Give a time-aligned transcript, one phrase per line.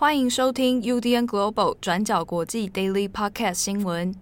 [0.00, 4.14] 欢迎收听 UDN Global 转角国际 Daily Podcast 新闻。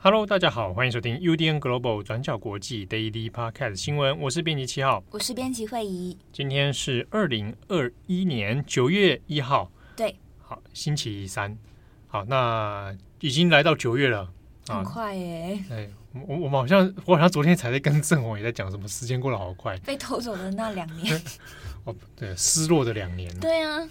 [0.00, 4.20] Hello，大家好，欢迎收听 UDN Global 转角国际 Daily Podcast 新闻。
[4.20, 6.16] 我是编辑七号，我是编辑惠仪。
[6.32, 11.58] 今天是二零二一年九月一号，对，好，星期三。
[12.06, 14.28] 好，那已经来到九月了，
[14.68, 15.58] 很快耶！
[15.70, 21.20] 哎，我我们好像我好像昨天才在跟郑红也在讲什么，时间过得好快，被偷走的那两年，
[21.84, 23.88] 哦，对，失落的两年，对啊。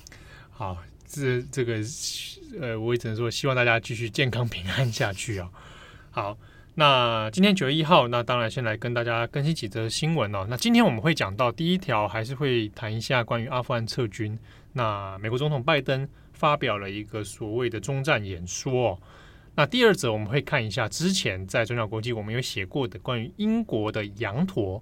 [0.52, 1.80] 好，这这个
[2.60, 5.50] 呃，我也只能说希望大家继续健康平安下去啊。
[6.10, 6.38] 好，
[6.76, 10.48] 那今天九月一号，那当然先来跟大家更新几则新闻哦。
[10.50, 14.38] 那今天我们会讲到第一条，还是会谈一下关于阿富汗撤军。
[14.74, 19.00] 那美国总统拜登发表了一个所谓的终战演说。
[19.56, 24.82] 那第二则我们会看一下之前在转角国际我们有写过的关于英国的羊驼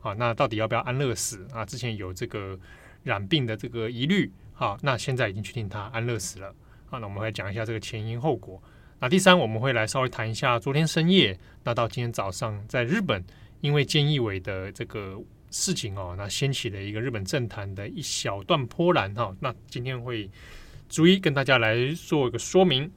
[0.00, 1.64] 啊，那到底要不要安乐死啊？
[1.64, 2.58] 之前有这个
[3.02, 6.54] 染病的这个疑虑，好，那现在已经确定他安乐死了。
[6.86, 8.62] 好，那我们来讲一下这个前因后果。
[9.00, 13.24] 那第三，我们会来稍微谈一下昨天深夜，那到今天早上，在日本，
[13.60, 19.34] 因为菅义伟的这个事情哦，那掀起了一个日本政坛的一小段波澜哈。
[19.40, 20.30] 那今天会
[20.92, 22.92] 逐一跟大家来做一个说明。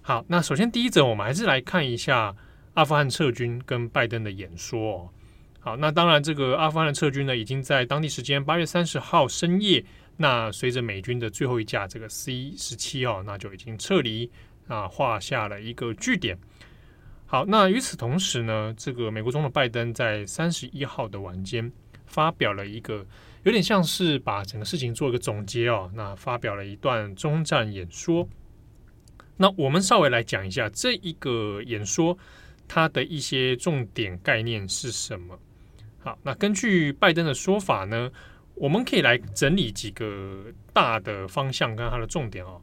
[0.00, 2.32] 好，那首先第一则，我们还是来看一下
[2.74, 5.12] 阿富汗撤军跟拜登的演说。
[5.58, 9.84] 好，那当然，这个阿富汗的撤军呢，已经在当地时间八月三十号深夜，
[10.16, 14.30] 那随着美军的最后一架这个 C 十七号，那就已经撤离。
[14.68, 16.38] 啊，画下了一个句点。
[17.26, 21.72] 好，那与此同时呢，这个美国总统拜登在三十一号的晚间
[22.06, 23.04] 发表了一个
[23.46, 25.88] 有点像是把整个事情做一个总结哦。
[25.94, 28.28] 那发表了一段终战演说。
[29.36, 32.18] 那我们稍微来讲一下这一个演说，
[32.66, 35.38] 它的一些重点概念是什么？
[36.00, 38.10] 好，那根据拜登的说法呢，
[38.56, 42.60] 我们可以来整理几个大的方向跟它的重点哦。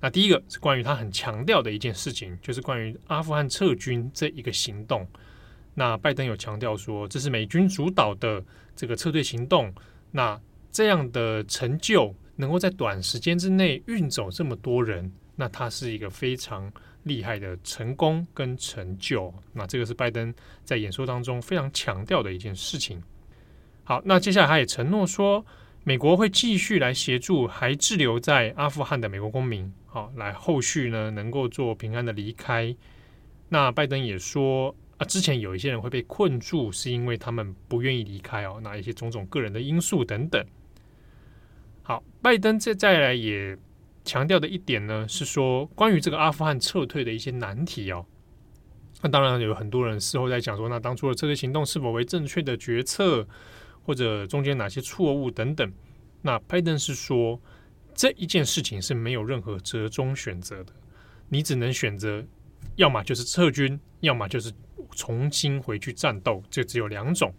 [0.00, 5.06] 那第一个是关于他很强调的一件事情，就是关于阿富汗撤军这一个行动。
[5.74, 8.44] 那拜登有强调说，这是美军主导的
[8.74, 9.72] 这个撤退行动。
[10.16, 19.34] 那这样的成就能够在短时间之内运走这么多人，那他是一个非常厉害的成功跟成就。
[19.52, 20.32] 那这个是拜登
[20.62, 23.02] 在演说当中非常强调的一件事情。
[23.82, 25.44] 好，那接下来他也承诺说，
[25.82, 29.72] 美国会继续来协助还滞留在阿富汗的美国公民。
[29.86, 32.72] 好，来后续呢能够做平安的离开。
[33.48, 40.44] 那拜登也说啊，之前有一些人会被困住，是因为他们不愿意离开哦，那一些种种个人的因素等等。
[41.82, 43.56] 好，拜登这再来也
[44.04, 48.04] 强调的一点呢，是说关于这个阿富汗撤退的一些难题哦。
[49.02, 53.26] 那当然有很多人事后在讲说，那当初的撤退行动是否为正确的决策，
[53.82, 55.72] 或者中间哪些错误等等。
[56.22, 57.40] 那拜登是说。
[57.96, 60.72] 这一件事情是没有任何折中选择的，
[61.28, 62.24] 你只能选择，
[62.74, 64.52] 要么就是撤军，要么就是
[64.94, 67.32] 重新回去战斗，这只有两种。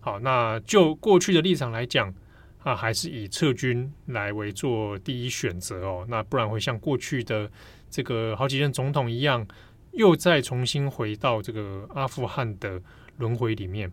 [0.00, 2.14] 好，那就过去的立场来讲，
[2.58, 6.06] 啊，还是以撤军来为做第一选择哦。
[6.08, 7.50] 那不然会像过去的
[7.90, 9.46] 这个好几任总统一样，
[9.92, 12.80] 又再重新回到这个阿富汗的
[13.16, 13.90] 轮回里面。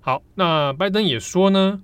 [0.00, 1.82] 好，那拜登也说呢。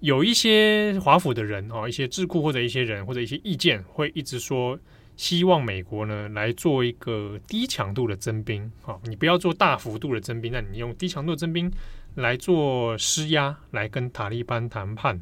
[0.00, 4.78] 有一些华府的人哦，一些智库或者一些人或者一些意见会一直说，
[5.16, 11.72] 希望美国呢来做一个低强度的征兵，好，你不要做大幅度的征兵，那你用低强度的征兵
[12.14, 15.20] 来做施压，来跟塔利班谈判。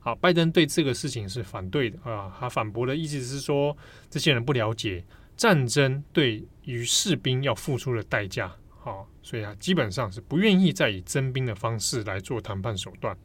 [0.00, 3.76] 好，拜登对这个事情是反对的啊，他反驳的意思是说，
[4.08, 5.04] 这些人不了解
[5.36, 13.16] 战争对于士兵要付出的代价，好，所以啊，基本上是不愿意再以征兵的方式来做谈判手段。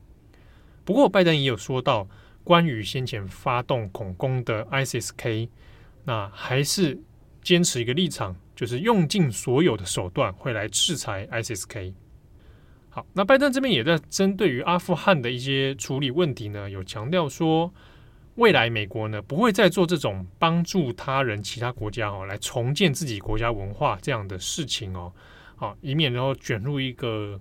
[0.83, 2.07] 不过，拜登也有说到，
[2.43, 5.49] 关于先前发动恐攻的 ISIS-K，
[6.05, 6.97] 那还是
[7.41, 11.93] 坚持一个立场，就是用尽所有的手段会来制裁 ISIS-K。
[12.89, 17.73] 好，那拜登这边也在针对于阿富汗的一些处理问题呢，有强调说，
[18.35, 25.11] 未来美国呢不会再做这种帮助他人、其他国家哦来重建自己国家文化这样的事情哦，
[25.55, 27.37] 好，以免然后卷入一个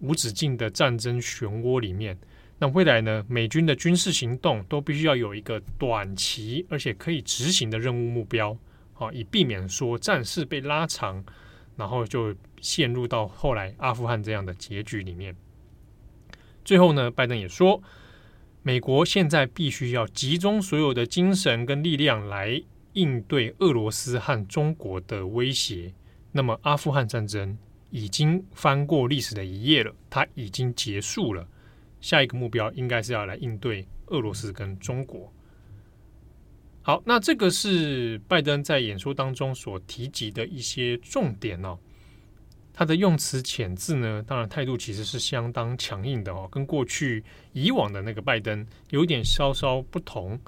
[0.00, 2.18] 无止境的战争漩涡里面。
[2.58, 8.56] 那未来呢，美军的军事行动都必须要有一个短期而且可以执行的任务目标，
[8.94, 11.22] 好，以避免说战事被拉长，
[11.76, 15.36] 然后就陷入到后来阿富汗这样的结局里面。
[16.64, 17.82] 最后呢，拜登也说，
[18.62, 22.62] 美国现在必须要集中所有的精神跟力量来
[22.94, 25.92] 应对俄罗斯和中国的威胁，
[26.32, 27.58] 那么阿富汗战争
[27.90, 31.46] 已经翻过历史的一页了，它已经结束了。
[32.00, 35.32] 下一个目标应该是要来应对俄罗斯跟中国。
[36.82, 41.78] 好，那这个是拜登在演说当中所提及的一些重点哦。
[42.72, 50.38] 他的用词遣字呢，当然态度其实是相当强硬的哦，跟过去以往的那个拜登有点稍稍不同。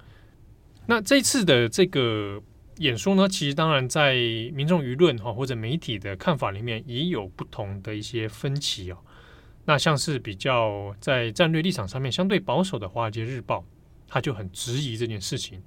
[0.86, 2.40] 那这次的这个
[2.76, 4.14] 演说呢，其实当然在
[4.52, 8.98] 民众舆论哈或者媒体的看法里面也有不同的一些分歧哦。
[9.68, 13.58] 那像是比较在战略立场上面相对保守的《华尔街日报》，
[14.08, 15.62] 他就很质疑这件事情，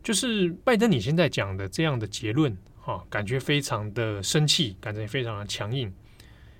[0.00, 2.56] 就是拜登你现在讲的这样的结论。
[2.84, 5.92] 啊，感觉非常的生气，感觉非常的强硬。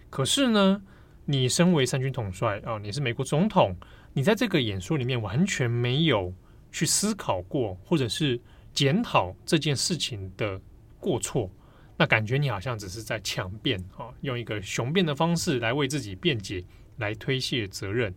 [0.09, 0.83] 可是呢，
[1.25, 3.77] 你身为三军统帅啊，你是美国总统，
[4.13, 6.33] 你在这个演说里面完全没有
[6.71, 8.41] 去思考过，或者是
[8.73, 10.61] 检讨这件事情的
[11.01, 11.51] 过错，
[11.97, 16.65] 那感觉你好像只是在强辩啊，用一个雄辩的方式来为自己辩解，
[16.99, 18.15] 来推卸责任。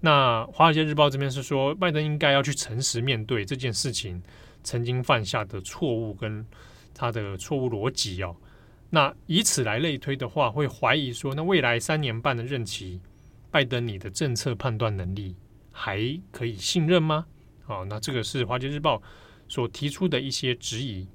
[0.00, 4.22] 那《华尔街日报》这边是说，拜登应该要去诚实面对这件事情
[4.62, 6.46] 曾经犯下的错误跟。
[7.00, 8.34] 他的错误逻辑哦，
[8.90, 13.00] 那以此来类推的话，会怀疑说，那未来三年半的任期，
[13.52, 15.36] 拜登你的政策判断能力
[15.70, 17.26] 还可以信任吗？
[17.62, 18.96] 好，那这个是《华尔街日报》
[19.46, 21.06] 所提出的一些质疑。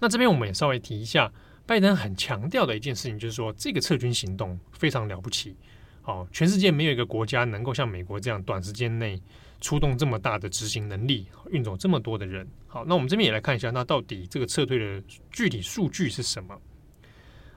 [0.00, 1.32] 那这边我们也稍微提一下，
[1.64, 5.54] 拜登很强调的一件事情，就是说这个撤军行动非常了不起。
[6.02, 9.22] 好，全世界没有一个国家能够像美国这样短时间内。
[9.62, 12.48] 出动这么大的执行能力，运走这么多的人。
[12.66, 16.58] 好，那我们这边也来看一下，那到底这个撤退的具体数据是什么？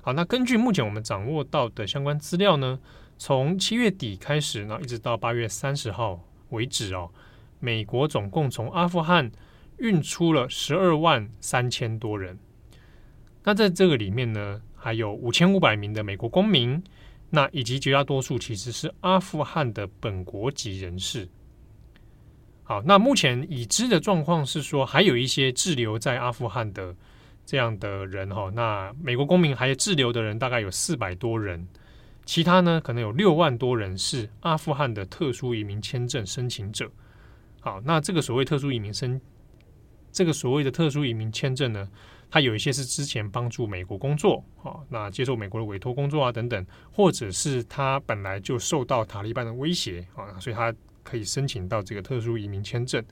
[0.02, 2.78] 好，那根据目前我们掌握到的相关资料呢，
[3.18, 6.20] 从七月底开始，呢，一直到八月三十号
[6.50, 7.10] 为止哦，
[7.62, 9.32] 美国总共从阿富汗
[9.78, 12.38] 运出了十二万三千多人。
[13.44, 16.82] 那在这个里面呢，还有五千五百名的美国公民，
[17.30, 21.28] 那以及绝大多数其实是阿富汗的本国籍人士。
[22.64, 26.96] 好，那目前已知的状况是说，还有一些滞留在阿富汗的
[27.46, 28.50] 这样的人哈。
[28.54, 31.68] 那美国公民还滞留的人大概有四百多人，
[32.26, 36.90] 其他呢可能有六万多人是阿富汗的特殊移民签证申请者。
[37.60, 39.20] 好，那这个所谓特殊移民申，
[40.14, 41.90] 这个所谓的特殊移民签证呢，
[42.32, 50.74] 它有一些是之前帮助美国工作，啊，那接受美国的委托工作啊等等，或者是他本来就受到塔利班的威胁啊，所以他。
[51.06, 53.04] 可以申请到这个特殊移民签证，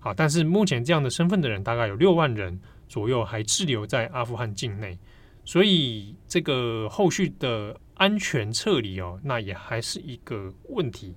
[0.00, 4.98] 好，但是目前这样的身份的人大概有六万人左右还滞留在阿富汗境内，
[5.44, 11.14] 所以这个后续的安全撤离哦，那也还是一个问题。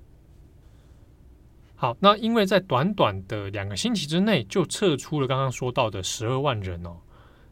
[1.77, 6.97] 好，那因为在短短的两个星期之内就撤出了刚刚说到的十二万人哦，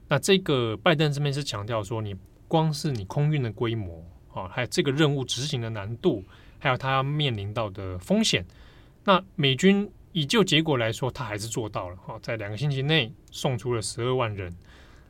[0.10, 2.16] 那这个拜登这边是强调说，你
[2.48, 6.22] 光是你空运的规模啊，还有这个任务执行的难度。
[6.58, 8.44] 还有他要面临到的风险，
[9.04, 14.52] 那美军以就结果来说，他还是做到了哈，在两个星期内送出了十二万人。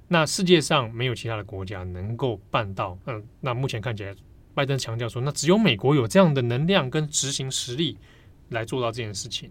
[0.10, 2.98] 那世界上没有其他的国家能够办到。
[3.06, 4.14] 嗯，那目前看起来，
[4.54, 7.98] 拜登强调说，那只有美国有这样的能量跟执行实力
[8.50, 9.50] 来做到这件事情。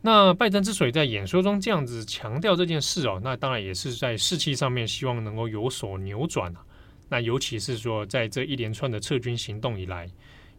[0.00, 6.64] 那拜登之所以在演说中这样子强调这件事哦，那当然也是在士气上面希望能够有所扭转啊。
[7.08, 10.10] 那尤其是说，在这一连串的撤军行动以来。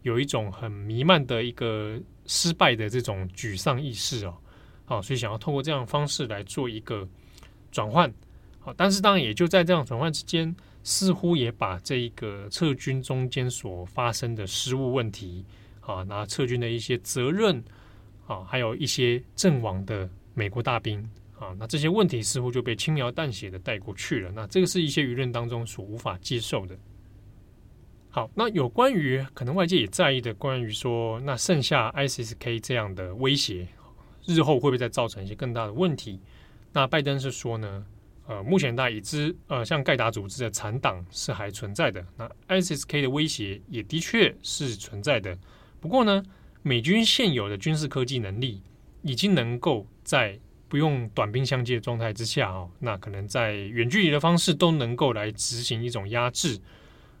[0.02, 4.36] 有一种很弥漫的一个失败的这种沮丧意识哦，
[4.84, 7.08] 好，所以想要透过这样方式来做一个
[7.72, 8.08] 转换，
[8.60, 15.44] 好，但是当然也就在这样转换之间，似乎也把这一个撤军中间所发生的失误问题
[15.86, 17.62] 啊，那撤军的一些责任
[18.26, 21.00] 啊，还有一些阵亡的美国大兵
[21.38, 26.76] 啊，那这些问题似乎就被轻描淡写的带过去了，那这个是一些舆论当中所无法接受的。
[28.10, 33.68] 好，那有关于可能外界也在意的，关于说那剩下 ISIS-K 这样的威胁，
[34.24, 36.18] 日后会不会再造成一些更大的问题？
[36.72, 37.86] 那拜登是说呢，
[38.26, 45.38] 呃，目前大家已知，呃，像盖达组织的残党是还存在的，那 ISIS-K 的威胁也的确是存在的。
[45.86, 46.20] 不过呢，
[46.62, 48.60] 美军现有的军事科技能力
[49.02, 50.36] 已经能够在
[50.68, 56.58] 不用短兵相接的状态之下，哦，那可能在远距离的方式都能够来执行一种压制。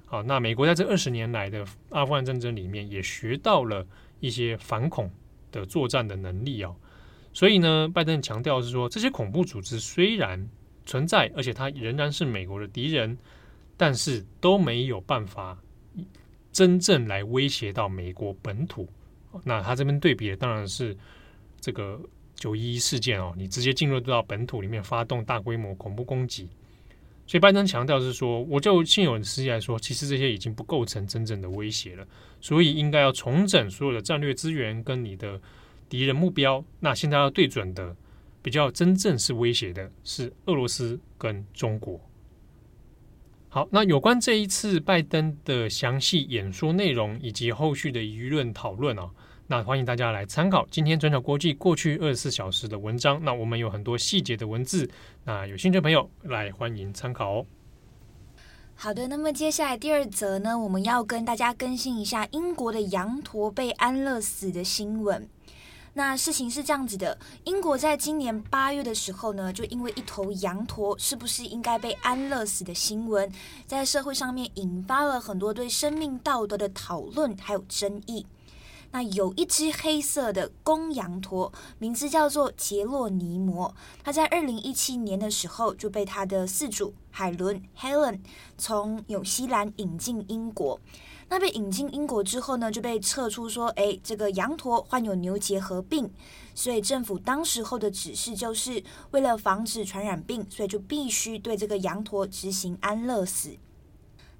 [0.06, 3.86] 好，那美国在这二十年来的阿富汗战争里面，也学到了
[4.18, 5.08] 一些反恐
[5.52, 6.74] 的作战的能力哦。
[7.32, 10.48] 所以呢，拜登强调是说，这些恐怖组织虽然
[10.84, 13.16] 存在，而且它仍然是美国的敌人，
[13.76, 15.56] 但是都没有办法
[16.56, 18.88] 真正来威胁到美国本土。
[19.44, 20.96] 那他这边对比的当然是
[21.60, 22.00] 这个
[22.34, 26.48] 九一一事件哦，你直接进入到本土里面发动大规模恐怖攻击。
[27.26, 32.08] 所以拜登强调是说，我就现有的实际来说，其实这些已经不构成真正的威胁了，
[32.40, 35.38] 所以应该要重整所有的战略资源跟你的
[35.90, 36.64] 敌人目标。
[36.80, 37.94] 那现在要对准的，
[38.40, 42.00] 比较真正是威胁的是俄罗斯跟中国。
[43.48, 49.08] 好，那有关这一次拜登的详细演说内容以及后续的舆论讨论啊。
[49.46, 53.18] 那欢迎大家来参考今天转角国际过去二十四小时的文章。
[53.22, 54.90] 那我们有很多细节的文字，
[55.24, 57.46] 那有兴趣的朋友来欢迎参考哦。
[58.74, 65.26] 好的，那么接下来第二则呢，我们要跟大家更新一下英国的羊驼被安乐死的新闻。
[65.98, 73.32] 那事情是这样子的，英国在今年八月的时候呢，就因为一头羊驼是不是应该被安乐死的新闻，
[73.66, 78.26] 在社会上面引发了很多对生命道德的讨论还有争议。
[78.90, 83.74] 那有一只黑色的公羊驼，名字叫做杰洛尼摩。
[84.04, 88.20] 他在二零一七年的时候就被他的饲主海伦 Helen
[88.58, 90.78] 从纽西兰引进英国。
[91.28, 96.10] 那被引进英国之后呢，就被测出说，诶，这个羊驼患有牛结核病。
[96.54, 103.56] 所以政府当时候的指示就是为了防止传染病，所以就必须对这个羊驼执行安乐死。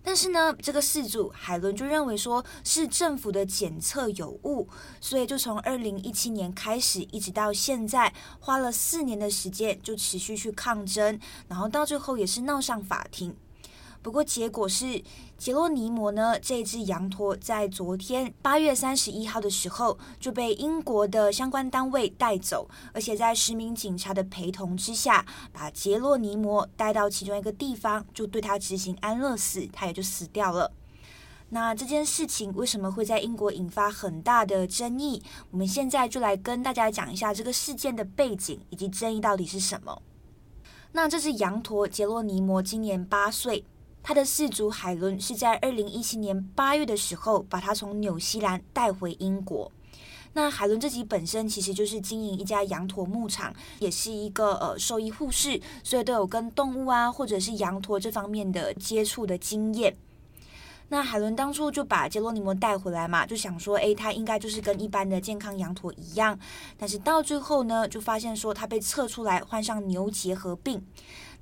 [0.03, 4.69] 但是呢，这个事主海伦就认为说是政府的检测有误，
[5.01, 13.35] 所以就从二零一七年开始，一直到现在，花了四年的时间就持续去抗争，然后到最后也是闹上法庭。
[14.07, 15.03] 不过结果是，
[15.37, 30.71] 杰洛尼摩呢，这只羊驼在昨天八月三十一号的时候就被英国的相关单位带走，而且在十名警察的陪同之下，把杰洛尼摩带到其中一个地方，就对他执行安乐死，他也就死掉了。
[31.49, 35.21] 那这件事情为什么会在英国引发很大的争议？
[35.51, 40.01] 我们现在就来跟大家讲一下这个事件的背景以及争议到底是什么。
[40.93, 43.65] 那这只羊驼杰洛尼摩今年八岁。
[44.09, 49.73] 他的饲主海伦是在二零一七年八月的时候把他从纽西兰带回英国。
[50.33, 59.97] 那海伦自己本身其实就是经营一家羊驼牧场，也是一个呃兽医护士，所以都有跟动物啊或者是羊驼这方面的接触的经验。
[60.89, 66.39] 那海伦当初就把杰洛尼摩带回来嘛，就想说，诶，他应该就是跟一般的健康羊驼一样。
[66.79, 70.81] 但是到最后呢，就发现说他被测出来患上牛结核病。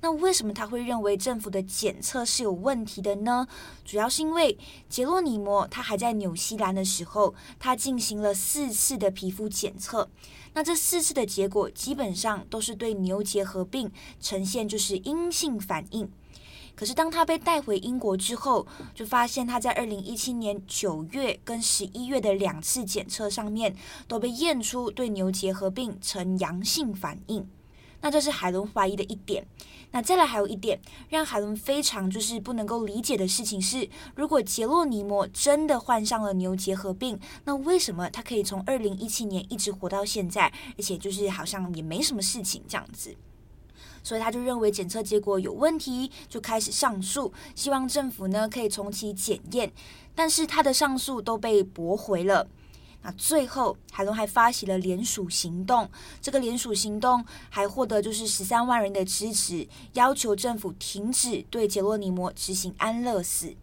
[0.05, 3.47] 那为什么他会认为政府的检测是有问题的呢？
[3.83, 4.55] 主要是因为
[4.87, 10.07] 杰洛尼摩他还在纽西兰的时候，他进行了四次的皮肤检测。
[10.53, 16.07] 那这四次的结果基本上都是对牛结核病呈现就是阴性反应。
[16.75, 23.75] 可是当他被带回英国之后，就发现他在二零一七年九月跟十一月的两次检测上面
[24.07, 27.47] 都被验出对牛结核病呈阳性反应。
[28.05, 29.43] 那这是海伦怀疑的一点。
[29.89, 43.15] 那再来还有一点让海伦非常就是不能够理解的事情是，如果杰洛尼摩真的患上了牛结核病，那为什么他可以从二零一七年一直活到现在，而且就是好像也没什么事情这样子？
[44.03, 49.73] 所以他就认为检测结果有问题，就开始上诉，希望政府呢可以重启检验。
[50.13, 52.47] 但是他的上诉都被驳回了。
[53.05, 55.87] 那最后海伦还发起了联署行动，
[56.19, 63.53] 这个联署行动还获得就是十三万人的支持，要求政府停止对杰洛尼摩执行安乐死。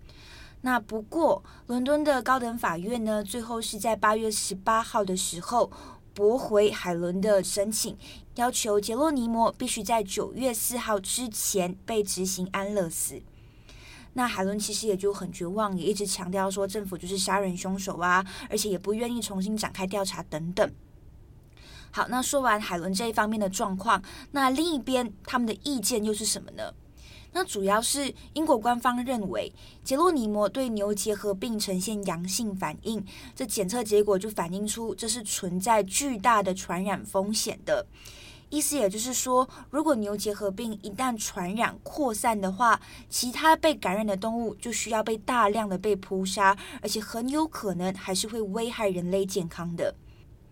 [0.61, 5.73] 那不过伦敦的高等法院呢，最后是在八月十八号的时候。
[6.15, 7.97] 驳回海伦的申请，
[8.35, 13.23] 要求杰洛尼摩必须在九月四号之前被执行安乐死。
[14.14, 20.71] 那海伦其实也就很绝望，也一直强调说政府就是杀人凶手啊，而且也不愿意重新展开调查等等。
[21.90, 26.73] 好，那说完海伦这一方面的状况，那另一边他们的意见又是什么呢？
[27.35, 29.50] 那主要是英国官方认为
[29.83, 33.02] 杰洛尼摩对牛结核病呈现阳性反应，
[33.35, 37.87] 这检测结果就反映出这是存在巨大的传染风险的。
[38.52, 42.78] 意思也就是说，如果牛结核病一旦传染扩散的话，
[43.09, 49.94] 其他被感染的动物就需要被大量的被扑杀，而且很有可能还是会危害人类健康的。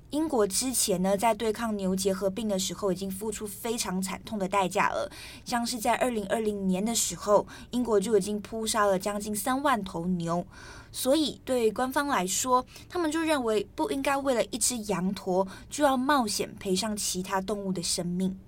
[0.09, 5.13] 英国之前呢，在对抗牛结核病的时候，已经付出非常惨痛的代价了。
[5.45, 10.47] 像是在二零二零年的时候，英国就已经扑杀了将近三万头牛。
[10.93, 18.39] 所以，对官方来说，他们就认为不应该为了一只羊驼就要冒险赔上其他动物的生命。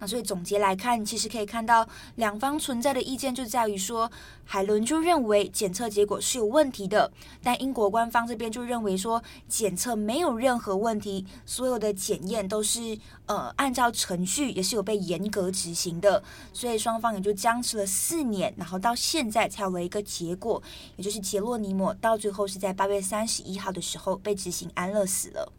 [0.00, 4.10] 那所以总结来看，其实可以看到两方存在的意见就在于说，
[4.44, 7.10] 海伦就认为检测结果是有问题的，
[7.42, 20.62] 但英国官方这边就认为说检测没有任何问题，所有的检验都是呃按照程序，也是有被严格执行的，所以双方也就僵持了四年，然后到现在才有了一个结果，
[20.96, 25.52] 也就是杰洛尼莫到最后是在八月三十一号的时候被执行安乐死了。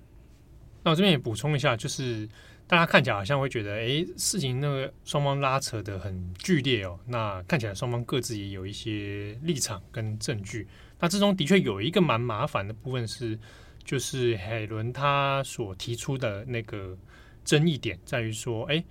[0.84, 2.30] 那我这边也补充一下，就是。
[2.70, 7.00] 大家看起来好像会觉得，哎，事情那个双方拉扯得很剧烈哦。
[7.08, 10.68] 那看起来双方各自也有一些立场跟证据。
[11.00, 13.40] 那之中的确有一个蛮麻烦的部分是，
[13.84, 16.96] 就是海伦他所提出的那个
[17.44, 18.84] 争议点在于说，哎，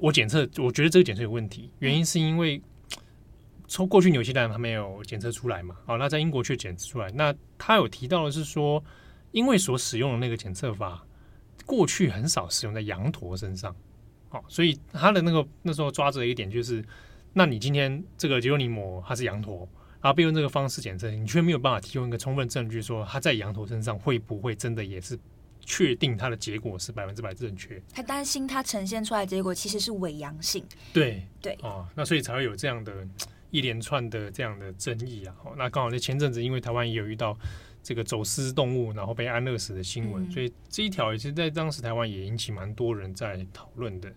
[0.00, 2.62] 我检测，我觉得这个检测有问题，原因是因为
[3.66, 5.74] 从过去纽西兰还没有检测出来嘛。
[5.86, 7.10] 好，那在英国却检测出来。
[7.10, 8.80] 那他有提到的是说，
[9.32, 11.04] 因为所使用的那个检测法。
[11.68, 13.76] 过去很少使用在羊驼身上，
[14.30, 16.82] 哦，所以他的那个那时候抓着一点就是，
[17.34, 19.68] 那你今天这个杰洛尼摩它是羊驼，
[20.00, 25.18] 然后并用这个方式检测，你却没有办法提供一个充分证据说他在羊驼身上会不会真的也是
[25.60, 27.78] 确定它的结果是百分之百正确？
[27.92, 30.64] 他担心他呈现出来的结果其实是伪阳性。
[30.94, 33.06] 对对哦，那所以才会有这样的
[33.50, 35.36] 一连串的这样的争议啊。
[35.44, 37.38] 哦那刚好在前阵子，因为台湾也有遇到。
[37.88, 44.12] 这个走私动物然后被安乐死的新闻，嗯、所以这一条也是在当时台湾也引起蛮多人在讨论的。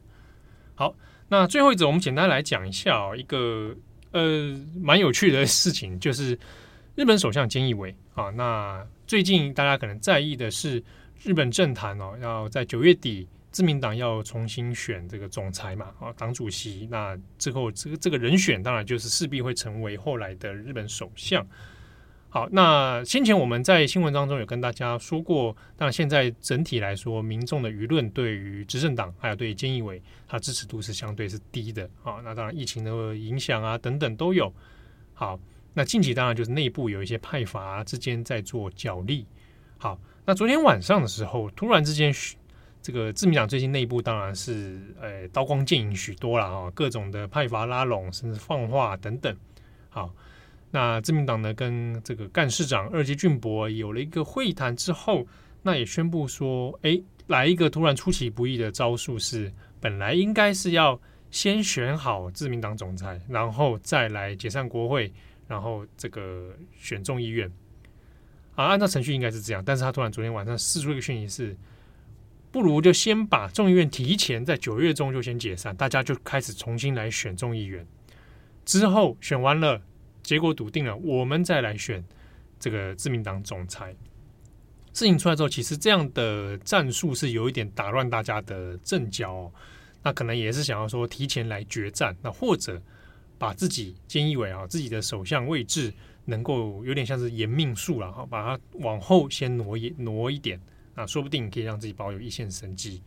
[0.76, 0.94] 好，
[1.30, 3.74] 那最后一则我们简单来讲一下哦，一个
[4.12, 6.38] 呃蛮有趣的事情，就是
[6.96, 8.30] 日本首相菅义伟啊。
[8.32, 10.84] 那最近大家可能在意的是
[11.24, 16.90] 日本政坛哦，要在九月底自民党要重新选这个总裁嘛啊，党主席。
[16.92, 21.48] 那之后这个这个人选当然就是势必会成为后来的日本首相。
[22.34, 32.22] 好，那先前我们在新闻当中有跟大家说过，那现在整体来说，民众的舆论对于执政党还有对菅义伟，他支持度是相对是低的啊。
[32.24, 34.50] 那当然疫情的影响啊等等都有。
[35.14, 35.38] 好，
[35.74, 39.26] 那近期当然就是内部有一些派阀之间在做角力。
[39.78, 42.14] 好，那昨天晚上的时候，突然之间，
[42.82, 49.36] 这个自民党最近内部当然是呃刀光剑影许多了啊，各种的派阀拉拢，甚至放话等等。
[49.90, 50.16] 好。
[50.74, 55.28] 那自民党呢，跟这个干事长二阶俊博有了一个会谈之后，
[55.64, 60.98] 那也宣布说，哎，来一个突然出其不意的招数，是本来应该是要
[61.30, 65.12] 先选好自民党总裁，然后再来解散国会，
[65.46, 67.52] 然后这个选众议院。
[68.56, 71.58] 啊，按照程序应该是这样，但是他突然昨天晚上试出一个讯息是，
[72.50, 77.86] 不如就先把众议院提前在九月中就先解散，大家就开始重新来选众议员，
[78.64, 79.82] 之后选完了。
[80.24, 82.04] 结果笃定了，我们再来选
[82.60, 83.96] 这个自民党总裁。
[84.94, 89.52] 事情出来之后，其实这样的战术是有一点打乱大家的阵脚哦。
[90.04, 92.82] 那可能也是想要说提前来决战，那或者
[93.38, 95.94] 把自己菅义伟啊自己的首相位置
[96.26, 100.60] 能够有点像是延命术了哈，把它往后先挪一挪一点，
[100.96, 103.02] 啊，说不定可以让自己保有一线生机。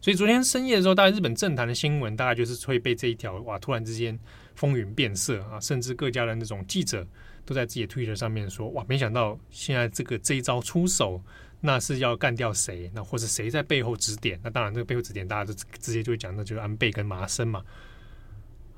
[0.00, 4.18] 所以昨天深夜的时候，大概日本政坛的新闻大概就是会被这一条哇，突然之间。
[4.58, 7.06] 风云变色啊，甚至各家的那种记者
[7.44, 11.22] 都在自己的 Twitter 上面说：“哇，没想到现在这个这一招出手，
[11.60, 12.90] 那是要干掉谁？
[12.92, 14.36] 那或者谁在背后指点？
[14.42, 17.62] 那当然，这个背后指点大家就直接就会讲，那就是安倍跟麻生嘛。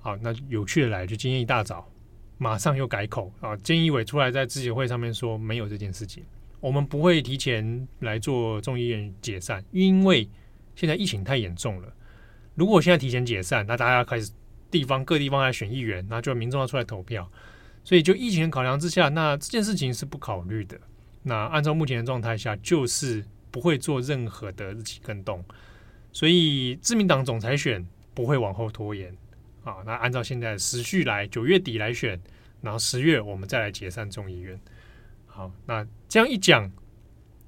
[0.00, 1.90] 好，那有趣的来，就今天一大早，
[2.36, 6.22] 马上又改口啊，菅义伟出来在记者会上面说没有这件事情，
[6.60, 10.28] 我们不会提前来做众议院解散，因为
[10.74, 11.90] 现在疫情太严重了。
[12.54, 14.30] 如果现在提前解散，那大家开始。”
[14.70, 17.30] 地方各地方来选议员，那就民众要出来投票，
[17.82, 20.78] 所以就疫情的考量之下，那这件事情是不考虑的。
[21.22, 25.44] 那按照目前的状态下，就是不会做任何的日期更动，
[26.12, 29.14] 所以自民党总裁选不会往后拖延
[29.64, 29.76] 啊。
[29.84, 32.20] 那按照现在时序来，九月底来选，
[32.60, 34.58] 然后十月我们再来解散众议院。
[35.26, 36.70] 好，那这样一讲，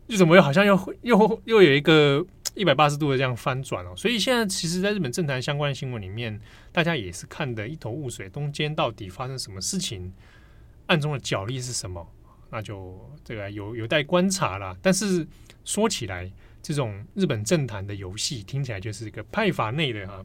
[0.09, 2.27] 又怎么又好像又又又有一个。
[2.55, 6.39] 一百八十度的这样翻转哦，所以现在其实，在日本政坛相关的新闻里面，
[6.71, 10.13] 大家也是看得一头雾水，中间到底发生什么事情，
[10.87, 12.07] 暗中的角力是什么，
[12.51, 14.77] 那就这个有有待观察啦。
[14.83, 15.27] 但是
[15.65, 16.31] 说起来，
[16.63, 20.25] 这种日本政坛的游戏听起来就是一个派阀内的哈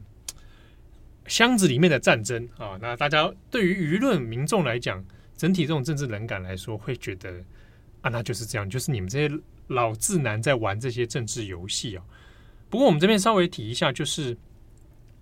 [1.26, 2.78] 箱子里面的战争啊。
[2.80, 5.04] 那大家对于舆论民众来讲，
[5.36, 7.42] 整体这种政治冷感来说，会觉得
[8.00, 9.40] 啊，那就是这样，就是你们这些。
[9.68, 12.02] 老智男在玩这些政治游戏啊。
[12.70, 14.34] 不过我们这边稍微提一下，就是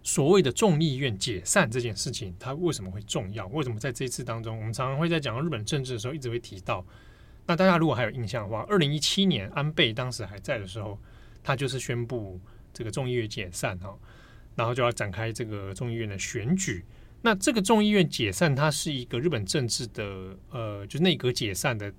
[0.05, 3.49] 所谓的众议院解散这件事情，它为什么会重要？
[3.49, 6.87] 为什么在这一次当中，我们常常会在讲到日本政治的时候，一直会提到。
[7.45, 10.97] 那大家如果还有印象的话，二零一七年安倍当时还在的时候，
[11.43, 12.41] 他就是宣布
[12.73, 13.99] 这个众议院解散哈。
[14.55, 16.85] 然后就要展开这个众议院的选举。
[17.23, 21.93] 那这个众议院解散，它是一个日本政治的呃，就内阁解散的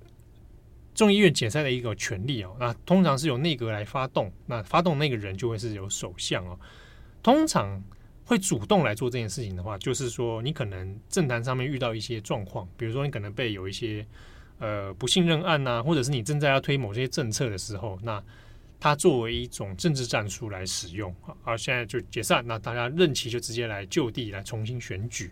[0.98, 2.58] 众议院解散的一个权利哦。
[2.60, 6.60] 那通常是由内阁来发动，那发动那个人就会是由首相哦。
[7.22, 7.82] 通常
[8.26, 14.04] 会主动来做这件事情的话，就是说你可能政坛上面遇到一些状况，比如说你可能被有一些
[14.58, 18.22] 呃不信任案呐、或者是你正在要推某些政策的时候，那
[18.80, 21.36] 它作为一种政治战术来使用啊。
[21.44, 25.32] 而现在就解散，那大家任期就直接来就地来重新选举。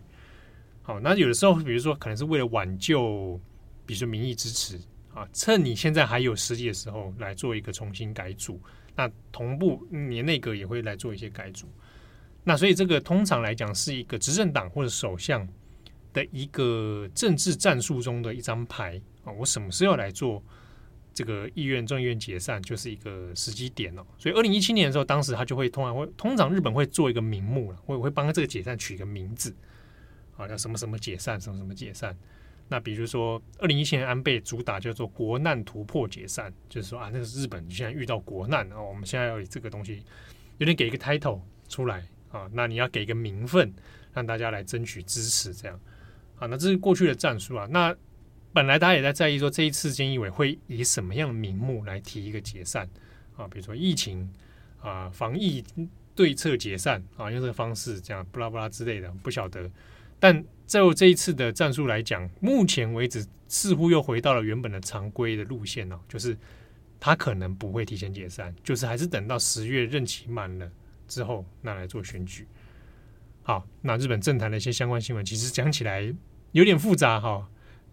[0.82, 3.40] 好，那有的时候，比如说可能是为了挽救，
[3.84, 4.80] 比如说民意支持
[5.16, 8.60] 啊，趁你现在还有时机的时候来做一个重新改组。
[8.94, 11.66] 那同步你内阁也会来做一些改组。
[12.44, 15.48] 那所以这个通常来讲是一个执政党或者首相
[16.12, 19.32] 的一个政治战术中的一张牌啊。
[19.32, 20.42] 我什么时候来做
[21.14, 24.04] 这个议院众议院解散，就是一个时机点哦。
[24.18, 29.56] 所以二零一七年的时候，当时他就会通常会通常日本会做一个名目了，会会帮这个解散取一个名字
[30.36, 32.14] 啊，叫什么什么解散，什么什么解散。
[32.68, 40.02] 那比如说二零一七年安倍主打叫做国难突破解散，就是说啊，那个日本现在遇到国难啊，我们现在要以这个东西
[40.58, 42.06] 有点给一个 title 出来。
[42.32, 43.72] 啊，那你要给一个名分，
[44.12, 45.80] 让大家来争取支持，这样
[46.38, 47.66] 啊，那这是过去的战术啊。
[47.70, 47.96] 那
[48.52, 52.86] 本来大家也在在意说，这一次菅义伟会以什么样的名目来提一个解散
[53.36, 53.46] 啊？
[53.48, 54.28] 比如说疫情
[54.80, 55.64] 啊，防疫
[56.16, 59.70] 对策解散啊，用这个方式这样不拉不拉之类的，不晓得。
[60.18, 66.36] 但就这一次的战术来讲，目前为止似乎又回到了原本的常规的路线哦，就是
[66.98, 70.70] 他可能不会提前解散，就是还是等到十月任期满了。
[71.08, 72.44] 之后那来做选举，
[73.44, 76.12] 好，那日本政坛的一些相关新闻，其实讲起来
[76.50, 77.48] 有点复杂哈。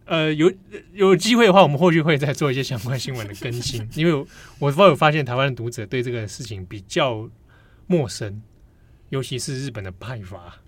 [0.05, 0.51] 呃，有
[0.93, 7.29] 有机会的话，我们后续会再做一些相关新闻的更新， 因为我我发有发现台湾的读者对这个事情比较
[7.85, 8.41] 陌生，
[9.09, 10.62] 尤其是日本的派阀。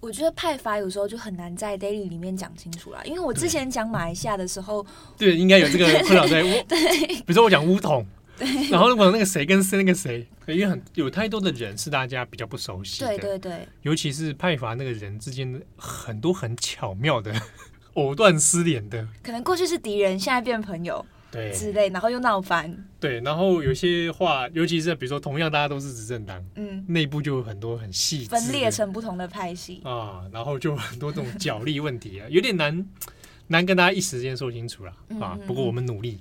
[0.00, 4.84] 我觉得派阀有时候就很难在 daily 里面讲清楚啦，因为我之前讲马来西亚的时候，
[5.16, 6.42] 对，应该有这个困扰在。
[6.68, 8.06] 对，比如说我讲乌统。
[8.38, 17.32] 对，然后如果那个谁跟谁那个谁，因为很有太多的人是大家比较不熟悉的，对对对，尤其是派阀那个人之间的很多很巧妙的
[17.94, 21.02] 藕断丝连的，可能过去是敌人，现在变朋友，
[21.36, 32.86] 对之类，然后又闹翻，对，然后有些话，尤其是比如说同样大家都是执政党，嗯，内部就有很多很细分裂成不同的派系啊，然后就很多这种角力问题啊，有点难
[33.46, 36.20] 难跟大家一时间说清楚了啊，不过我们努力，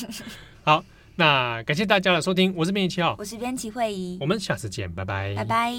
[0.64, 0.82] 好。
[1.18, 5.72] 那感谢大家的收听，我是编辑七号，我是编辑惠仪，我们下次见，拜拜，拜拜。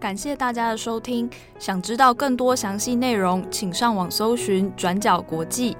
[0.00, 1.30] 感谢大家的收听，
[1.60, 5.76] 想知道更多详细内容，请上网搜寻转角国际。